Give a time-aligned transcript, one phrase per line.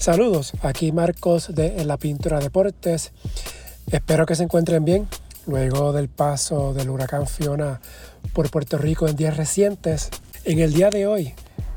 [0.00, 3.12] Saludos, aquí Marcos de La Pintura Deportes.
[3.92, 5.06] Espero que se encuentren bien
[5.46, 7.82] luego del paso del huracán Fiona
[8.32, 10.08] por Puerto Rico en días recientes.
[10.44, 11.34] En el día de hoy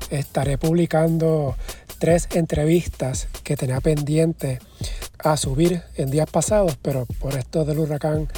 [0.09, 1.57] estaré publicando
[1.99, 4.59] tres entrevistas que tenía pendiente
[5.20, 8.30] a subir en días pasados, pero por esto del huracán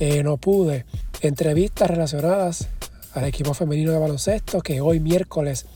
[0.00, 0.86] eh, no pude.
[1.20, 2.68] Entrevistas relacionadas
[3.12, 5.66] al equipo femenino de baloncesto que hoy miércoles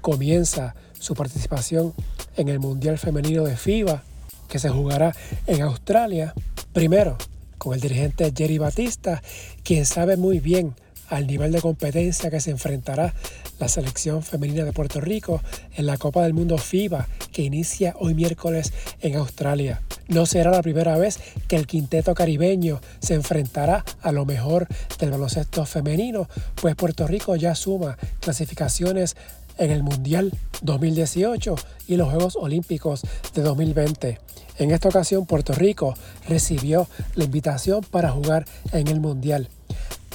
[0.00, 1.92] comienza su participación
[2.36, 4.02] en el Mundial Femenino de FIBA
[4.48, 5.14] que se jugará
[5.46, 6.34] en Australia.
[6.72, 7.16] Primero,
[7.58, 9.22] con el dirigente Jerry Batista,
[9.62, 10.74] quien sabe muy bien
[11.08, 13.14] al nivel de competencia que se enfrentará
[13.58, 15.42] la selección femenina de Puerto Rico
[15.76, 19.82] en la Copa del Mundo FIBA que inicia hoy miércoles en Australia.
[20.08, 24.66] No será la primera vez que el quinteto caribeño se enfrentará a lo mejor
[24.98, 29.16] del baloncesto femenino, pues Puerto Rico ya suma clasificaciones
[29.58, 31.54] en el Mundial 2018
[31.88, 33.02] y los Juegos Olímpicos
[33.34, 34.18] de 2020.
[34.58, 35.94] En esta ocasión Puerto Rico
[36.28, 39.48] recibió la invitación para jugar en el Mundial.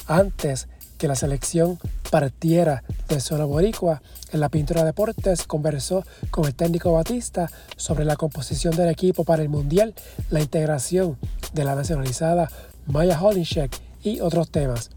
[0.06, 1.78] Antes que la selección
[2.10, 8.04] partiera de zona boricua, en la pintura de deportes conversó con el técnico Batista sobre
[8.04, 9.94] la composición del equipo para el Mundial,
[10.30, 11.16] la integración
[11.52, 12.50] de la nacionalizada
[12.86, 13.70] Maya Holinshek
[14.02, 14.90] y otros temas.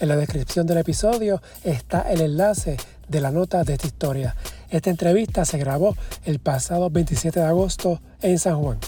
[0.00, 2.76] En la descripción del episodio está el enlace
[3.08, 4.34] de la nota de esta historia.
[4.70, 8.78] Esta entrevista se grabó el pasado 27 de agosto en San Juan.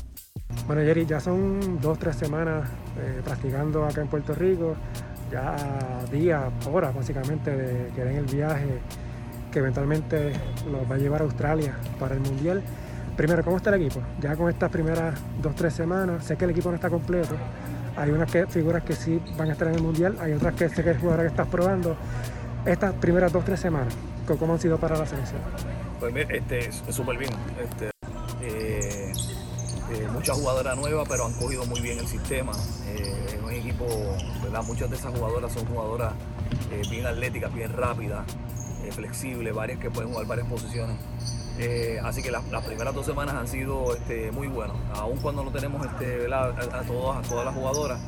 [0.67, 4.77] Bueno, Jerry, ya son dos, tres semanas eh, practicando acá en Puerto Rico,
[5.31, 5.57] ya
[6.11, 8.81] días, horas básicamente de que den el viaje
[9.51, 10.33] que eventualmente
[10.71, 12.63] los va a llevar a Australia para el Mundial.
[13.17, 14.03] Primero, ¿cómo está el equipo?
[14.21, 17.35] Ya con estas primeras dos, tres semanas, sé que el equipo no está completo.
[17.97, 20.85] Hay unas figuras que sí van a estar en el Mundial, hay otras que sé
[20.85, 21.97] que es jugadora que estás probando
[22.67, 23.95] estas primeras dos tres semanas?
[24.27, 25.41] ¿Cómo han sido para la selección?
[26.01, 27.31] Pues este, súper bien.
[27.63, 27.91] Este,
[28.43, 29.13] eh,
[29.93, 32.53] eh, muchas jugadoras nuevas, pero han cogido muy bien el sistema.
[32.89, 33.87] Eh, es un equipo,
[34.43, 34.63] ¿verdad?
[34.65, 36.13] Muchas de esas jugadoras son jugadoras
[36.91, 38.25] bien atléticas, bien rápidas,
[38.91, 40.97] flexibles, varias que pueden jugar varias posiciones.
[42.03, 45.87] así que las, primeras dos semanas han sido este, muy buenas, aun cuando no tenemos
[45.87, 48.01] este, a, todas, a todas las jugadoras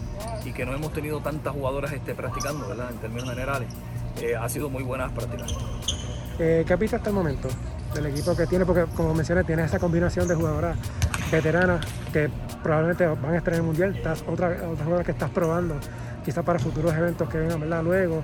[0.44, 2.91] y que no hemos tenido tantas jugadoras este, practicando ¿verdad?
[2.91, 3.68] en términos generales.
[4.22, 5.54] Eh, ha sido muy buena prácticas.
[6.38, 7.48] Eh, ¿Qué has hasta el momento
[7.94, 8.64] del equipo que tiene?
[8.64, 10.76] Porque como mencioné, tiene esa combinación de jugadoras
[11.30, 12.30] veteranas que
[12.62, 15.76] probablemente van a estar en el Mundial, estás, otra, otra jugadora que estás probando
[16.24, 17.82] quizás para futuros eventos que vengan ¿verdad?
[17.82, 18.22] luego.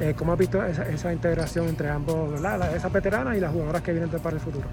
[0.00, 2.74] Eh, ¿Cómo has visto esa, integración entre ambos, ¿verdad?
[2.74, 4.66] esas veteranas y las jugadoras que vienen para el futuro?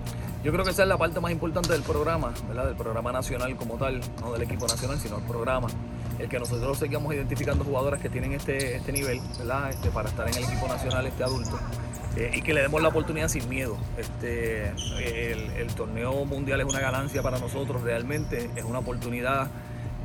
[0.43, 2.65] Yo creo que esa es la parte más importante del programa, ¿verdad?
[2.65, 5.67] del programa nacional como tal, no del equipo nacional, sino el programa
[6.21, 9.71] el que nosotros sigamos identificando jugadoras que tienen este, este nivel, ¿verdad?
[9.71, 11.59] Este, para estar en el equipo nacional, este adulto,
[12.15, 13.77] eh, y que le demos la oportunidad sin miedo.
[13.97, 14.69] Este,
[15.59, 19.47] el, torneo mundial es una ganancia para nosotros realmente, es una oportunidad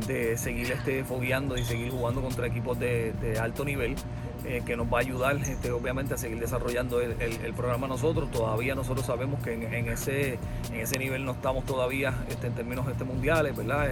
[0.06, 3.97] de seguir este, fogueando y seguir jugando contra equipos de, alto nivel.
[4.44, 8.31] Eh, que nos va a ayudar este, obviamente a seguir desarrollando el, programa nosotros.
[8.31, 10.38] Todavía nosotros sabemos que en, ese,
[10.72, 13.91] en ese nivel no estamos todavía este, en términos este, mundiales, ¿verdad?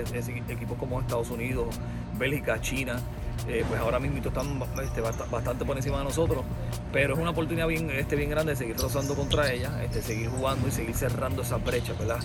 [0.48, 1.74] equipos como Estados Unidos,
[2.18, 2.96] Bélgica, China,
[3.48, 6.44] eh, pues ahora mismo están este, bastante por encima de nosotros,
[6.92, 10.30] pero es una oportunidad bien, este, bien grande de seguir rozando contra ellas, este, seguir
[10.30, 12.20] jugando y seguir cerrando esa brecha, ¿verdad?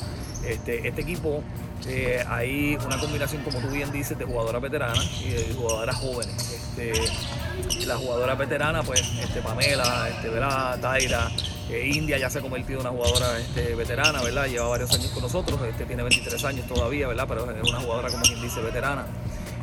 [0.45, 1.43] Este, este equipo
[1.87, 6.51] eh, hay una combinación, como tú bien dices, de jugadoras veteranas y de jugadoras jóvenes.
[6.51, 10.79] Este, la jugadora veterana, pues, este, Pamela, este, ¿verdad?
[10.79, 11.31] Taira,
[11.69, 14.47] eh, India ya se ha convertido en una jugadora este, veterana, ¿verdad?
[14.47, 17.25] Lleva varios años con nosotros, este, tiene 23 años todavía, ¿verdad?
[17.27, 19.05] Pero es una jugadora, como quien dice, veterana.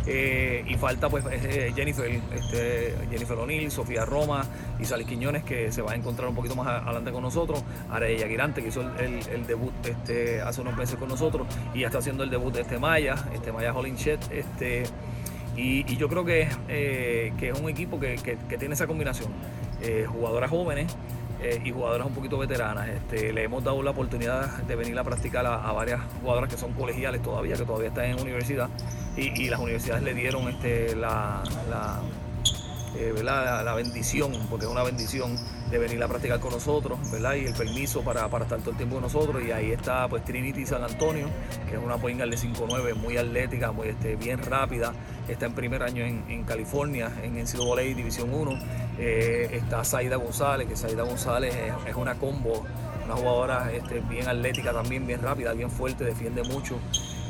[0.06, 4.44] Eh, y falta pues eh, Jennifer, este, Jennifer O'Neill, Sofía Roma
[4.78, 7.62] y Sally Quiñones que se va a encontrar un poquito más adelante con nosotros.
[7.90, 12.22] Arella Girante que hizo el, debut este, hace unos meses con nosotros y está haciendo
[12.22, 14.20] el debut de este Maya, este Maya Holinchet.
[14.30, 14.84] Este,
[15.56, 19.32] y, yo creo que, eh, que es un equipo que, tiene esa combinación.
[20.08, 20.96] jugadoras jóvenes,
[21.40, 22.88] eh, y jugadoras un poquito veteranas.
[22.88, 26.72] Este, le hemos dado la oportunidad de venir a practicar a, varias jugadoras que son
[26.72, 28.68] colegiales todavía, que todavía están en universidad,
[29.16, 31.42] y, las universidades le dieron este, la,
[32.98, 35.36] eh, la, bendición, porque es una bendición
[35.70, 37.34] de venir a practicar con nosotros, ¿verdad?
[37.34, 39.42] Y el permiso para, para, estar todo el tiempo con nosotros.
[39.46, 41.28] Y ahí está pues Trinity San Antonio,
[41.68, 44.92] que es una point de 5'9, muy atlética, muy, este, bien rápida.
[45.28, 48.58] Está en primer año en, California, en NCAA División 1.
[48.98, 51.54] Eh, está Saida González, que Saida González
[51.86, 52.64] es, una combo,
[53.04, 56.78] una jugadora este, bien atlética también, bien rápida, bien fuerte, defiende mucho.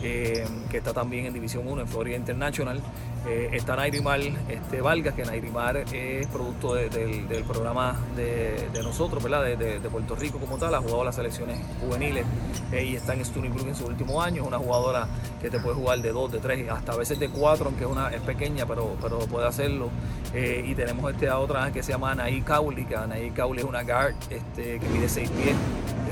[0.03, 2.81] Eh, que está también en División 1 en Florida International.
[3.27, 9.45] Eh, está Nairimar este, Vargas, que Nairimar es producto del, programa de, nosotros, ¿verdad?
[9.57, 12.25] De, Puerto Rico como tal, ha jugado las selecciones juveniles
[12.73, 14.43] eh, y está en Stony Brook en su último año.
[14.43, 15.09] Es una jugadora
[15.41, 17.91] que te puede jugar de 2, de 3, hasta a veces de 4, aunque es,
[17.91, 19.91] una, pequeña, pero, pero puede hacerlo.
[20.35, 23.83] y tenemos este, a otra que se llama Anaí Cauli, que Anaí Cauli es una
[23.83, 25.57] guard este, que mide 6 pies,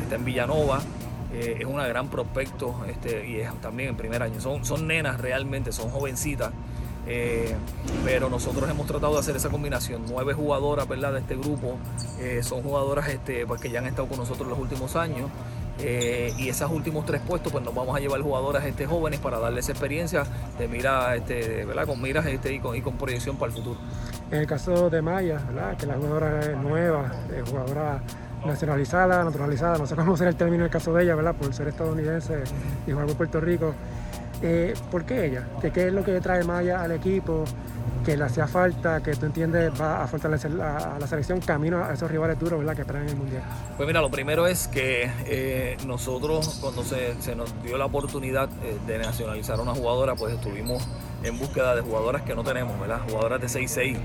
[0.02, 0.80] está en Villanova.
[1.34, 4.40] Eh, es una gran prospecto este, y es también en primer año.
[4.40, 6.52] Son, son nenas realmente, son jovencitas.
[7.06, 7.54] Eh,
[8.02, 10.04] pero nosotros hemos tratado de hacer esa combinación.
[10.08, 11.12] Nueve jugadoras ¿verdad?
[11.12, 11.76] de este grupo
[12.18, 15.28] eh, son jugadoras este, pues, que ya han estado con nosotros los últimos años.
[15.76, 19.68] y esos últimos tres puestos, pues nos vamos a llevar jugadoras este, jóvenes para darles
[19.68, 20.22] experiencia
[20.56, 21.84] de mira, este, ¿verdad?
[21.84, 23.80] con miras este, y, con, y con proyección para el futuro.
[24.30, 25.76] En el caso de Maya, ¿verdad?
[25.76, 27.12] que la jugadora es nueva,
[27.50, 28.02] jugadora
[28.44, 31.34] nacionalizada, naturalizada, no sé cómo será el término en el caso de ella, ¿verdad?
[31.34, 32.44] Por ser estadounidense
[32.86, 33.74] y jugar por Puerto Rico.
[34.42, 35.44] Eh, ¿Por qué ella?
[35.60, 37.44] ¿Qué, ¿Qué, es lo que trae Maya al equipo?
[38.04, 41.94] Que le hacía falta, que tú entiendes va a fortalecer a, la selección camino a
[41.94, 42.74] esos rivales duros ¿verdad?
[42.74, 43.42] que esperan en el Mundial.
[43.76, 48.50] Pues mira, lo primero es que eh, nosotros cuando se, se, nos dio la oportunidad
[48.62, 50.86] eh, de nacionalizar a una jugadora, pues estuvimos
[51.22, 53.00] en búsqueda de jugadoras que no tenemos, ¿verdad?
[53.08, 53.98] Jugadoras de 6'6,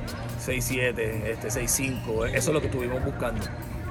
[0.45, 3.41] 6'7, este, 6'5, eso es lo que estuvimos buscando.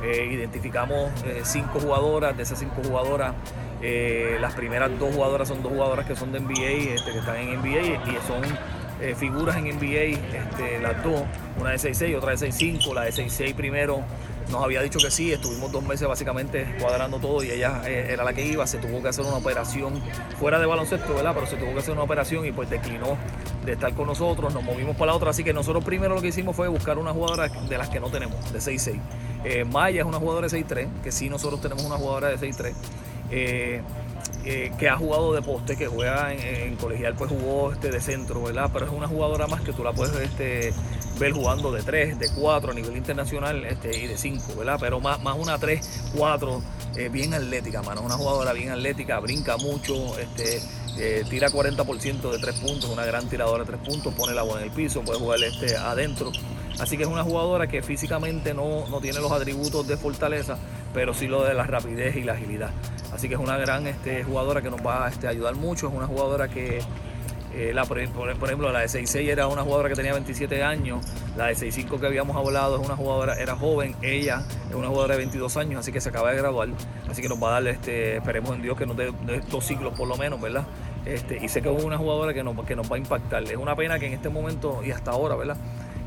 [0.02, 3.34] Eh, identificamos eh, cinco jugadoras, de esas cinco jugadoras,
[3.82, 7.36] eh, las primeras dos jugadoras son dos jugadoras que son de NBA, este, que están
[7.36, 8.42] en NBA y son
[9.16, 11.22] figuras en NBA, este, las dos,
[11.60, 14.02] una de 6'6, otra de 6'5, la de 6'6 primero
[14.50, 18.32] nos había dicho que sí, estuvimos dos meses básicamente cuadrando todo y ella era la
[18.32, 20.02] que iba, se tuvo que hacer una operación
[20.40, 21.32] fuera de baloncesto, ¿verdad?
[21.32, 23.16] Pero se tuvo que hacer una operación y pues declinó
[23.68, 26.28] de estar con nosotros, nos movimos para la otra, así que nosotros primero lo que
[26.28, 28.98] hicimos fue buscar una jugadora de las que no tenemos, de 6'6.
[29.44, 32.74] Eh, Maya es una jugadora de 6'3, que sí nosotros tenemos una jugadora de 6'3.
[33.30, 33.82] Eh,
[34.44, 38.42] eh, que ha jugado de poste, que juega en, colegial, pues jugó este, de centro,
[38.42, 38.70] ¿verdad?
[38.72, 40.72] Pero es una jugadora más que tú la puedes este,
[41.18, 44.78] ver jugando de 3, de 4 a nivel internacional este, y de 5, ¿verdad?
[44.80, 46.62] Pero más, más una 3, 4,
[47.10, 48.00] bien atlética, mano.
[48.00, 50.62] Una jugadora bien atlética, brinca mucho, este,
[51.28, 54.68] tira 40% de 3 puntos, una gran tiradora de 3 puntos, pone la bola en
[54.68, 56.32] el piso, puede jugar este, adentro.
[56.78, 60.58] Así que es una jugadora que físicamente no, tiene los atributos de fortaleza,
[60.94, 62.70] pero sí lo de la rapidez y la agilidad.
[63.12, 65.88] Así que es una gran este, jugadora que nos va a este, ayudar mucho.
[65.88, 66.80] Es una jugadora que,
[67.54, 71.04] eh, la, por, ejemplo, la de 6'6 era una jugadora que tenía 27 años.
[71.36, 73.94] La de 6'5 que habíamos hablado es una jugadora, era joven.
[74.02, 76.68] Ella es una jugadora de 22 años, así que se acaba de graduar.
[77.08, 79.12] Así que nos va a dar, este, esperemos en Dios que nos dé
[79.50, 80.64] dos ciclos por lo menos, ¿verdad?
[81.04, 83.42] Este, y sé que es una jugadora que nos, que nos va a impactar.
[83.44, 85.56] Es una pena que en este momento y hasta ahora, ¿verdad?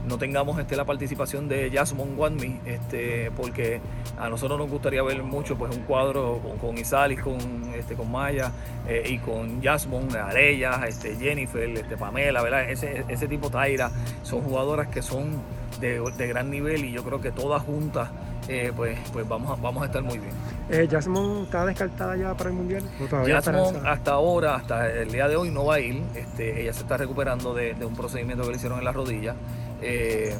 [0.07, 3.81] No tengamos este, la participación de Jasmine Wadmi, este, porque
[4.17, 7.37] a nosotros nos gustaría ver mucho pues, un cuadro con, Isalis, con,
[7.75, 8.51] este, con Maya
[8.87, 12.69] eh, y con Jasmine, Arella, este, Jennifer, este, Pamela, ¿verdad?
[12.69, 13.91] Ese, ese tipo Taira,
[14.23, 15.41] son jugadoras que son
[15.79, 18.09] de, gran nivel y yo creo que todas juntas
[18.47, 20.31] eh, pues, pues vamos, a, vamos a estar muy bien.
[20.69, 22.83] Eh, ¿Jasmine está descartada ya para el Mundial?
[23.09, 26.01] Jasmine hasta ahora, hasta el día de hoy no va a ir.
[26.15, 29.35] Este, ella se está recuperando de, de un procedimiento que le hicieron en la rodilla.
[29.81, 30.35] Eh,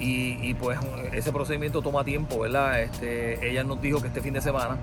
[0.00, 0.78] y, pues
[1.12, 2.82] ese procedimiento toma tiempo, ¿verdad?
[2.82, 4.76] Este, ella nos dijo que este fin de semana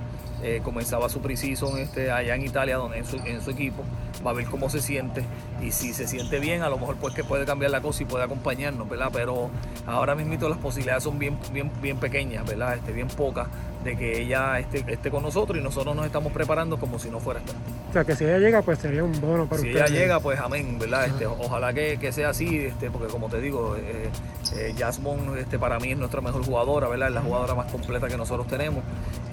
[0.44, 3.06] eh, comenzaba su precision este, allá en Italia, donde en
[3.42, 3.84] su, equipo,
[4.26, 5.24] va a ver cómo se siente
[5.62, 8.06] y si se siente bien, a lo mejor pues que puede cambiar la cosa y
[8.06, 9.10] puede acompañarnos, ¿verdad?
[9.14, 9.50] Pero
[9.88, 12.76] ahora mismo las posibilidades son bien, bien, bien pequeñas, ¿verdad?
[12.76, 13.48] Este, bien pocas
[13.86, 17.20] de que ella esté, esté con nosotros y nosotros nos estamos preparando como si no
[17.20, 17.56] fuera estar.
[17.90, 20.20] O sea, que si ella llega, pues sería un bono para si Si ella llega,
[20.20, 21.06] pues amén, ¿verdad?
[21.06, 24.10] Este, ojalá que, sea así, este, porque como te digo, eh,
[24.56, 27.10] eh, Jasmine este, para mí es nuestra mejor jugadora, ¿verdad?
[27.10, 28.84] Es la jugadora más completa que nosotros tenemos.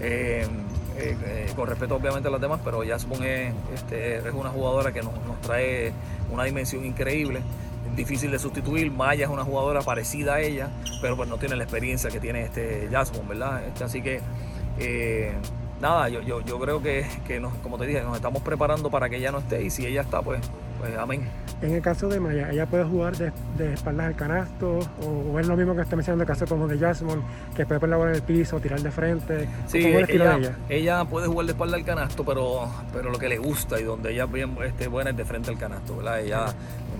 [0.01, 0.47] Eh,
[1.57, 5.15] con respeto obviamente a las demás, pero Jasmine es, este, es una jugadora que nos,
[5.27, 5.93] nos trae
[6.31, 7.41] una dimensión increíble
[7.95, 8.91] difícil de sustituir.
[8.91, 10.69] Maya es una jugadora parecida a ella,
[11.01, 13.65] pero pues no tiene la experiencia que tiene este Jasmine, ¿verdad?
[13.65, 14.21] Este, así que
[14.79, 15.33] eh,
[15.81, 19.11] nada, yo, yo, yo, creo que, que nos, como te dije, nos estamos preparando para
[19.11, 20.41] que ella no esté y si ella está, pues,
[20.79, 21.29] pues amén.
[21.61, 23.33] En el caso de Maya, ¿ella puede jugar de,
[23.73, 24.81] espaldas al canasto?
[25.01, 27.23] O, es lo mismo que está mencionando el caso como de Jasmine,
[27.55, 29.49] que puede poner la bola en el piso, tirar de frente?
[29.67, 31.05] Sí, ella, ella?
[31.05, 34.27] puede jugar de espalda al canasto, pero, pero lo que le gusta y donde ella
[34.27, 36.21] bien este, buena es de frente al canasto, ¿verdad?
[36.21, 36.47] Ella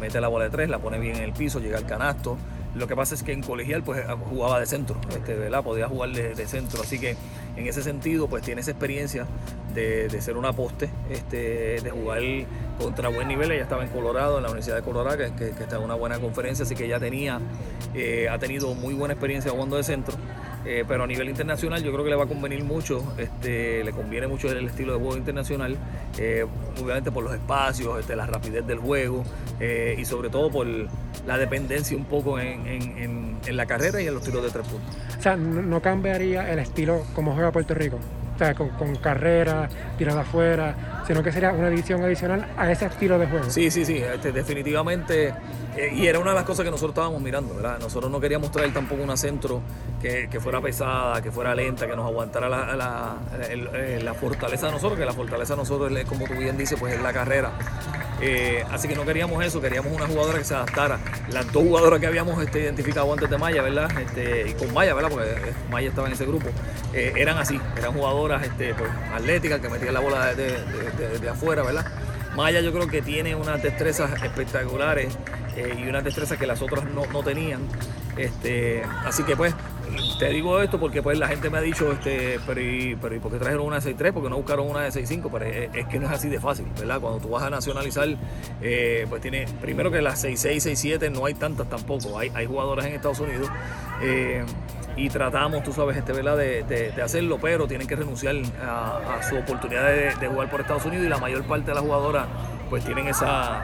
[0.03, 2.37] mete la bola de tres, la pone bien en el piso, llega al canasto.
[2.75, 5.63] Lo que pasa es que en colegial pues jugaba de centro, este, ¿verdad?
[5.63, 7.17] Podía jugar de, centro, así que
[7.57, 9.27] en ese sentido pues tiene esa experiencia
[9.75, 12.23] de, ser una poste, este, de jugar
[12.81, 13.53] contra buen nivel.
[13.53, 16.65] Ella estaba en Colorado, en la Universidad de Colorado, que, está en una buena conferencia,
[16.65, 17.41] así que ella tenía,
[17.95, 20.17] eh, ha tenido muy buena experiencia jugando de centro.
[20.65, 23.93] Eh, pero a nivel internacional yo creo que le va a convenir mucho, este, le
[23.93, 25.77] conviene mucho el estilo de juego internacional,
[26.19, 26.47] eh,
[26.81, 29.25] obviamente por los espacios, este, la rapidez del juego
[29.59, 30.67] eh, y sobre todo por
[31.27, 32.63] la dependencia un poco en,
[33.51, 34.97] la carrera y en los tiros de tres puntos.
[35.19, 37.99] O sea, no, cambiaría el estilo como juega Puerto Rico,
[38.55, 43.27] con, con carrera, tirada afuera, sino que sería una edición adicional a ese estilo de
[43.27, 43.51] juego.
[43.51, 45.33] Sí, sí, sí, este, definitivamente
[45.77, 47.79] eh, y era una de las cosas que nosotros estábamos mirando, ¿verdad?
[47.79, 49.63] Nosotros no queríamos traer tampoco una centro
[50.01, 53.17] que, fuera pesada, que fuera lenta, que nos aguantara la,
[53.49, 56.95] eh, la, fortaleza de nosotros, que la fortaleza de nosotros, como tú bien dices, pues
[56.95, 57.53] es la carrera.
[58.25, 61.01] Eh, así que no queríamos eso, queríamos una jugadora que se adaptara.
[61.31, 63.91] Las dos jugadoras que habíamos este, identificado antes de Maya, ¿verdad?
[64.01, 65.11] Este, y con Maya, ¿verdad?
[65.11, 65.27] Porque
[65.71, 66.49] Maya estaba en ese grupo,
[66.95, 71.85] eran así, eran jugadoras este, pues, atléticas que metían la bola de, afuera, ¿verdad?
[72.37, 75.19] Maya yo creo que tiene unas destrezas espectaculares
[75.57, 77.63] eh, y unas destrezas que las otras no, tenían.
[78.17, 79.55] Este, así que pues
[80.23, 83.33] te digo esto porque pues la gente me ha dicho, este, pero ¿y, pero por
[83.33, 84.13] qué trajeron una de 6.3?
[84.13, 85.29] porque no buscaron una de 6.5?
[85.33, 87.01] Pero es, que no es así de fácil, ¿verdad?
[87.01, 88.09] Cuando tú vas a nacionalizar,
[88.61, 92.87] eh, pues tiene, primero que las 6.6, 6.7 no hay tantas tampoco, hay, hay jugadoras
[92.87, 93.49] en Estados Unidos.
[94.01, 94.45] Eh,
[94.95, 96.37] y tratamos, tú sabes, este, ¿verdad?
[96.37, 99.89] De, hacerlo, pero tienen que renunciar a, su oportunidad
[100.21, 102.29] de, jugar por Estados Unidos y la mayor parte de las jugadoras
[102.71, 103.61] pues tienen esa,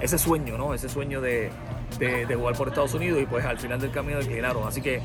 [0.00, 0.72] ese sueño, ¿no?
[0.72, 1.50] Ese sueño de,
[1.98, 4.66] de, jugar por Estados Unidos y pues al final del camino declinaron.
[4.66, 5.00] Así que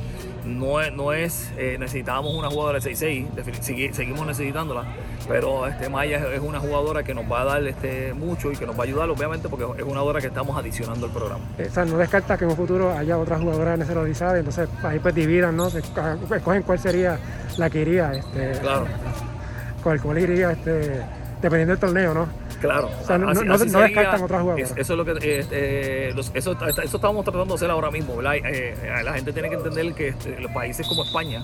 [0.45, 4.85] no es, no es eh, necesitábamos una jugadora de 6-6, seguimos necesitándola,
[5.27, 8.65] pero este Maya es una jugadora que nos va a dar este, mucho y que
[8.65, 11.43] nos va a ayudar, obviamente, porque es una jugadora que estamos adicionando al programa.
[11.59, 15.15] O sea, no descarta que en un futuro haya otras jugadoras nacionalizadas, entonces ahí pues
[15.15, 15.67] dividan, ¿no?
[15.67, 17.19] Escogen cuál sería
[17.57, 18.85] la que iría, este, claro.
[19.83, 21.01] cuál, cuál iría, este,
[21.41, 22.44] dependiendo del torneo, ¿no?
[22.59, 22.89] Claro.
[23.01, 24.73] O sea, no, descartan otras jugadoras.
[24.75, 28.21] eso es lo que eh, eso, eso estamos tratando de hacer ahora mismo.
[28.21, 31.43] Eh, la gente tiene que entender que este, los países como España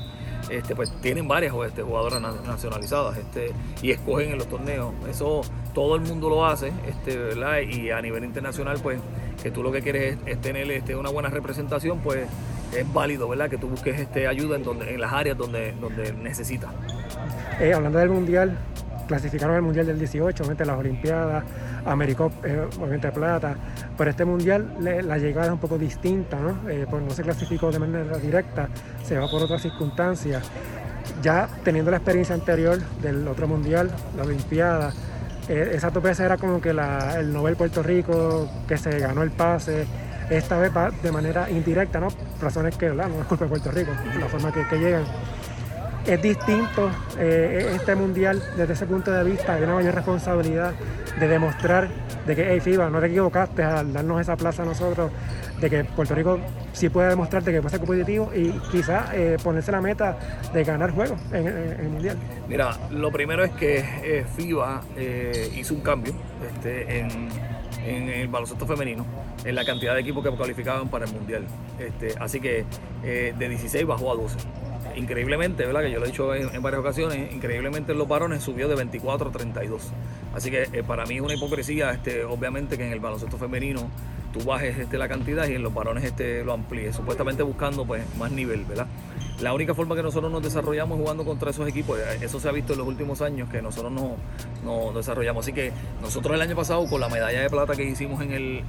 [0.49, 4.93] este, pues tienen varias este, jugadoras nacionalizadas este, y escogen en los torneos.
[5.09, 5.41] Eso
[5.73, 7.59] todo el mundo lo hace, este, ¿verdad?
[7.59, 8.99] Y a nivel internacional, pues,
[9.41, 12.27] que tú lo que quieres es, tener este, una buena representación, pues
[12.75, 13.49] es válido, ¿verdad?
[13.49, 16.71] Que tú busques este, ayuda en, donde, en las áreas donde, donde necesitas.
[17.59, 18.57] Eh, hablando del Mundial,
[19.11, 21.43] clasificaron al Mundial del 18, obviamente las Olimpiadas,
[21.85, 23.57] Americop, eh, obviamente plata,
[23.97, 26.69] pero este Mundial la llegada es un poco distinta, ¿no?
[26.69, 28.69] Eh, pues no se clasificó de manera directa,
[29.03, 30.49] se va por otras circunstancias.
[31.21, 34.93] Ya teniendo la experiencia anterior del otro Mundial, la Olimpiada,
[35.49, 39.85] eh, esa topeza era como que el Nobel Puerto Rico, que se ganó el pase,
[40.29, 40.71] esta vez
[41.03, 42.07] de manera indirecta, ¿no?
[42.41, 45.03] Razones que no es culpa de Puerto Rico, la forma que llegan
[46.05, 49.53] es distinto eh, este mundial desde ese punto de vista.
[49.53, 50.73] Hay una mayor responsabilidad
[51.19, 51.89] de demostrar
[52.25, 55.11] de que, FIBA, no te equivocaste al darnos esa plaza a nosotros,
[55.59, 56.39] de que Puerto Rico
[56.73, 60.17] sí puede demostrarte que puede ser competitivo y quizás eh, ponerse la meta
[60.53, 62.17] de ganar juegos en, el mundial.
[62.47, 64.81] Mira, lo primero es que eh, FIBA
[65.55, 66.13] hizo un cambio
[66.55, 67.29] este, en,
[67.83, 69.05] el baloncesto femenino,
[69.43, 71.45] en la cantidad de equipos que cualificaban para el mundial.
[71.79, 72.65] Este, así que
[73.01, 74.37] de 16 bajó a 12
[74.95, 75.81] increíblemente, ¿verdad?
[75.81, 79.29] Que yo lo he dicho en, varias ocasiones, increíblemente en los varones subió de 24
[79.29, 79.91] a 32.
[80.33, 83.89] Así que eh, para mí es una hipocresía, este, obviamente, que en el baloncesto femenino
[84.31, 88.03] tú bajes este, la cantidad y en los varones este, lo amplíes, supuestamente buscando pues,
[88.17, 88.87] más nivel, ¿verdad?
[89.41, 92.47] La única forma que nosotros nos desarrollamos es jugando contra esos equipos, eh, eso se
[92.47, 94.11] ha visto en los últimos años que nosotros nos
[94.63, 95.45] no desarrollamos.
[95.45, 95.71] Así que
[96.01, 98.63] nosotros el año pasado con la medalla de plata que hicimos en el,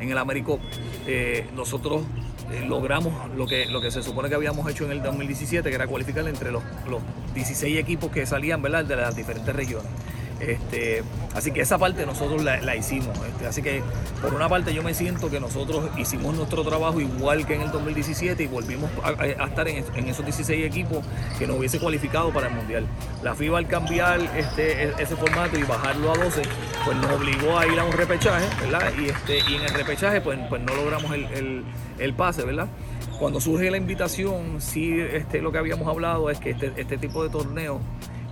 [0.00, 0.60] en Americop,
[1.06, 2.02] eh, nosotros
[2.66, 5.86] logramos lo que, lo que se supone que habíamos hecho en el 2017, que era
[5.86, 7.00] cualificar entre los, los
[7.34, 8.84] 16 equipos que salían ¿verdad?
[8.84, 9.90] de las diferentes regiones.
[10.40, 11.02] Este,
[11.34, 13.16] así que esa parte nosotros la, hicimos.
[13.26, 13.82] Este, así que
[14.22, 17.70] por una parte yo me siento que nosotros hicimos nuestro trabajo igual que en el
[17.70, 21.04] 2017 y volvimos a, estar en, esos 16 equipos
[21.38, 22.86] que nos hubiese cualificado para el Mundial.
[23.22, 26.42] La FIBA al cambiar este, e, ese formato y bajarlo a 12,
[26.84, 28.92] pues nos obligó a ir a un repechaje, ¿verdad?
[28.98, 31.64] Y, este, y en el repechaje pues, pues no logramos el,
[31.98, 32.68] el, pase, ¿verdad?
[33.18, 37.22] Cuando surge la invitación, sí este, lo que habíamos hablado es que este, este tipo
[37.22, 37.80] de torneo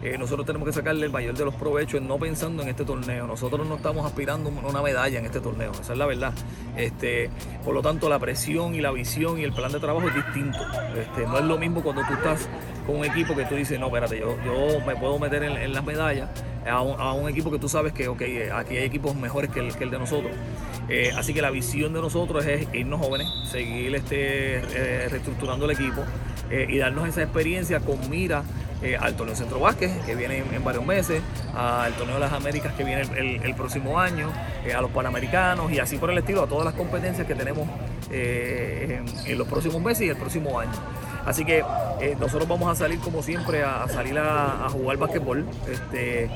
[0.03, 3.27] eh, nosotros tenemos que sacarle el mayor de los provechos no pensando en este torneo.
[3.27, 6.33] Nosotros no estamos aspirando a una medalla en este torneo, esa es la verdad.
[6.77, 7.31] Este,
[7.65, 10.59] por lo tanto, la presión y la visión y el plan de trabajo es distinto.
[10.97, 12.49] Este, no es lo mismo cuando tú estás
[12.87, 15.85] con un equipo que tú dices, no, espérate, yo, yo me puedo meter en, las
[15.85, 16.31] medallas
[16.67, 18.23] a un, equipo que tú sabes que, ok,
[18.55, 20.33] aquí hay equipos mejores que el, que el de nosotros.
[20.89, 25.73] Eh, así que la visión de nosotros es irnos jóvenes, seguir este, eh, reestructurando el
[25.73, 26.03] equipo
[26.51, 28.43] y darnos esa experiencia con mira
[28.83, 31.21] eh, al torneo Centro Vázquez, que viene en, varios meses,
[31.55, 34.31] al torneo de las Américas, que viene el, próximo año,
[34.65, 37.69] eh, a los Panamericanos y así por el estilo, a todas las competencias que tenemos
[38.11, 40.71] eh, en, los próximos meses y el próximo año.
[41.29, 41.63] Así que
[42.01, 46.31] eh, nosotros vamos a salir como siempre a, salir a, jugar basquetbol, este, eh,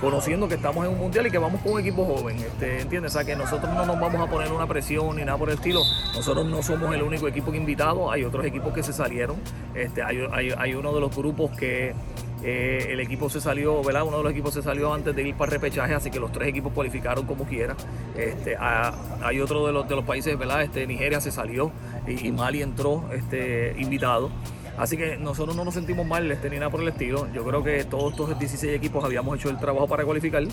[0.00, 3.16] conociendo que estamos en un mundial y que vamos con un equipo joven, este, ¿entiendes?
[3.16, 5.56] O sea que nosotros no nos vamos a poner una presión ni nada por el
[5.56, 5.80] estilo.
[6.14, 9.38] Nosotros no somos el único equipo invitado, hay otros equipos que se salieron.
[9.74, 10.20] Este, hay,
[10.56, 11.96] hay uno de los grupos que
[12.42, 14.04] eh, el equipo se salió, ¿verdad?
[14.04, 16.30] Uno de los equipos se salió antes de ir para el repechaje, así que los
[16.30, 17.74] tres equipos cualificaron como quiera.
[18.16, 20.62] Este, hay otro de los, de los países, ¿verdad?
[20.62, 21.72] Este, Nigeria se salió
[22.06, 24.30] y, Mali entró este, invitado.
[24.78, 27.26] Así que nosotros no nos sentimos mal este, ni nada por el estilo.
[27.32, 30.44] Yo creo que todos estos 16 equipos habíamos hecho el trabajo para cualificar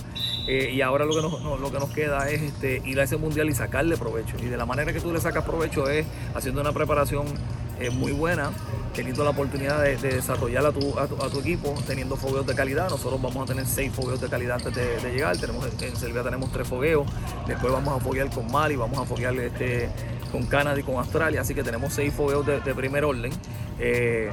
[0.48, 3.16] eh, y ahora lo que, nos, lo que nos queda es este, ir a ese
[3.18, 4.36] mundial y sacarle provecho.
[4.42, 7.26] Y de la manera que tú le sacas provecho es haciendo una preparación
[7.78, 8.50] eh, muy buena,
[8.96, 12.88] teniendo la oportunidad de, desarrollar a tu, equipo, teniendo fogueos de calidad.
[12.88, 15.36] Nosotros vamos a tener seis fogueos de calidad antes de, llegar.
[15.36, 17.06] Tenemos, en Serbia tenemos tres fogueos.
[17.46, 19.90] Después vamos a foguear con Mali, vamos a foguear este,
[20.32, 21.42] con Canadá y con Australia.
[21.42, 23.32] Así que tenemos seis fogueos de, primer orden.
[23.78, 24.32] Eh,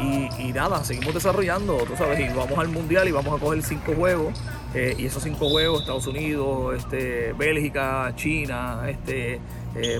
[0.00, 3.94] y, nada, seguimos desarrollando, tú sabes, y vamos al mundial y vamos a coger cinco
[3.94, 4.34] juegos.
[4.74, 9.40] Eh, y esos cinco juegos, Estados Unidos, este, Bélgica, China, este,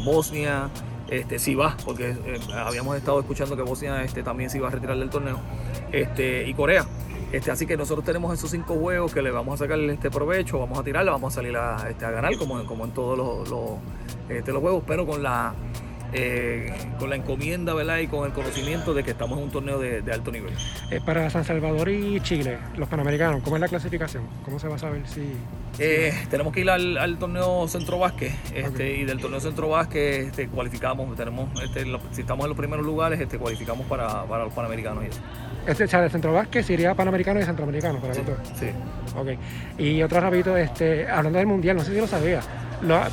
[0.05, 0.69] Bosnia,
[1.11, 4.71] este, si va, porque eh, habíamos estado escuchando que Bosnia este, también se iba a
[4.71, 5.39] retirar del torneo,
[5.93, 6.87] este, y Corea.
[7.33, 10.59] Este, así que nosotros tenemos esos cinco juegos que le vamos a sacar este provecho,
[10.59, 13.49] vamos a tirarla, vamos a salir a, este, a ganar como, como en todos los,
[13.49, 13.71] los,
[14.29, 15.55] este, los juegos, pero con la
[16.13, 17.99] eh, con la encomienda ¿verdad?
[17.99, 20.53] y con el conocimiento de que estamos en un torneo de, alto nivel.
[20.91, 24.25] Eh, para San Salvador y Chile, los panamericanos, ¿cómo es la clasificación?
[24.45, 25.33] ¿Cómo se va a saber si...?
[25.79, 30.49] Eh, tenemos que ir al, torneo Centro Vázquez este, y del torneo Centro Vázquez este,
[30.49, 35.05] cualificamos, tenemos, este, si estamos en los primeros lugares, este, cualificamos para, los panamericanos.
[35.05, 35.21] Y eso.
[35.67, 38.23] Este, o sea, de Centro Vázquez iría panamericano y centroamericano para sí,
[38.59, 38.67] sí.
[39.17, 39.29] Ok.
[39.79, 42.41] Y otro rapidito, este, hablando del mundial, no sé si lo sabía,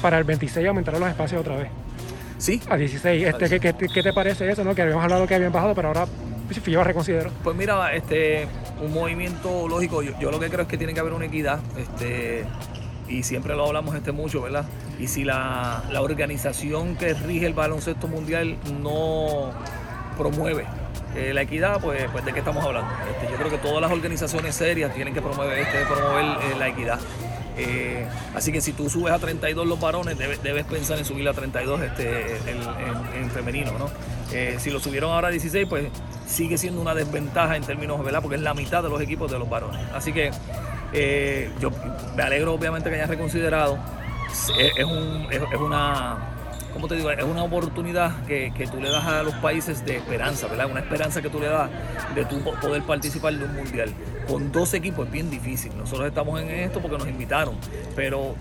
[0.02, 1.70] para el 26 aumentaron los espacios otra vez.
[2.38, 2.62] Sí.
[2.70, 3.28] A 16.
[3.28, 4.64] Este, ¿qué, qué, te parece eso?
[4.64, 4.76] ¿no?
[4.76, 6.08] Que habíamos hablado que habían bajado, pero ahora
[6.66, 7.32] yo reconsidero.
[7.44, 8.48] Pues mira, este,
[8.82, 12.46] un movimiento lógico, yo, lo que creo es que tiene que haber una equidad, este,
[13.08, 14.66] y siempre lo hablamos este mucho, ¿verdad?
[15.00, 19.52] Y si la, organización que rige el baloncesto mundial no
[20.18, 20.66] promueve
[21.16, 22.90] eh, la equidad, pues, pues de qué estamos hablando.
[23.12, 26.68] Este, yo creo que todas las organizaciones serias tienen que promover, este, promover eh, la
[26.70, 27.00] equidad.
[27.58, 31.34] Eh, así que si tú subes a 32 los varones, debes, pensar en subir a
[31.34, 32.38] 32 este,
[33.16, 33.90] en, femenino, ¿no?
[34.32, 35.88] Eh, si lo subieron ahora a 16, pues
[36.28, 38.22] sigue siendo una desventaja en términos, ¿verdad?
[38.22, 39.82] Porque es la mitad de los equipos de los varones.
[39.94, 40.32] Así que
[40.94, 41.72] eh, yo
[42.16, 43.78] me alegro obviamente que hayan reconsiderado.
[44.58, 44.86] Es,
[45.60, 46.37] una
[46.78, 47.10] ¿cómo te digo?
[47.10, 50.70] Es una oportunidad que, que, tú le das a los países de esperanza, ¿verdad?
[50.70, 51.72] Una esperanza que tú le das
[52.14, 53.92] de tú poder participar de un mundial
[54.28, 55.76] con dos equipos es bien difícil.
[55.76, 57.56] Nosotros estamos en esto porque nos invitaron,
[57.96, 58.36] pero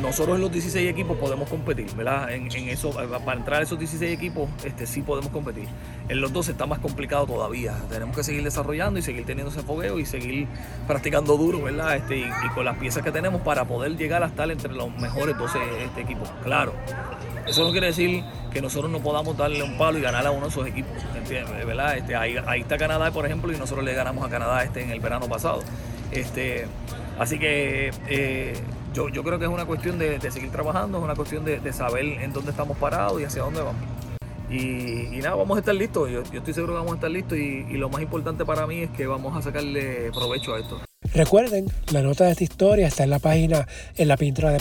[0.00, 2.32] nosotros en los 16 equipos podemos competir, ¿verdad?
[2.32, 2.90] En, eso,
[3.24, 5.68] para entrar a esos 16 equipos, este, sí podemos competir.
[6.08, 7.76] En los dos está más complicado todavía.
[7.88, 10.48] Tenemos que seguir desarrollando y seguir teniendo ese fogueo y seguir
[10.88, 11.96] practicando duro, ¿verdad?
[11.96, 15.38] Este, y, con las piezas que tenemos para poder llegar a estar entre los mejores
[15.38, 16.28] 12 este, equipos.
[16.42, 16.72] Claro,
[17.50, 20.42] eso no quiere decir que nosotros no podamos darle un palo y ganar a uno
[20.42, 21.66] de esos equipos, ¿entiendes?
[21.66, 21.96] ¿verdad?
[21.98, 25.00] Este, ahí, está Canadá, por ejemplo, y nosotros le ganamos a Canadá este en el
[25.00, 25.60] verano pasado.
[26.12, 26.66] Este,
[27.18, 28.54] así que eh,
[28.94, 32.04] yo, yo, creo que es una cuestión de, seguir trabajando, es una cuestión de, saber
[32.04, 33.82] en dónde estamos parados y hacia dónde vamos.
[34.48, 37.76] Y, nada, vamos a estar listos, yo, estoy seguro que vamos a estar listos y
[37.76, 40.89] lo más importante para mí es que vamos a sacarle provecho a esto.
[41.14, 44.56] Recuerden, la nota de esta historia está en la página en la pintura.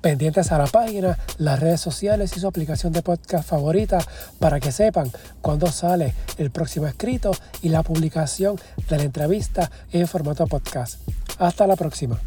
[0.00, 3.98] Pendientes a la página, las redes sociales y su aplicación de podcast favorita
[4.38, 5.10] para que sepan
[5.42, 8.56] cuándo sale el próximo escrito y la publicación
[8.88, 11.00] de la entrevista en formato podcast.
[11.38, 12.18] Hasta la próxima.